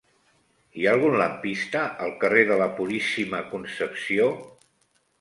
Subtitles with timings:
[0.79, 4.35] Hi ha algun lampista al carrer de la Puríssima Concepció?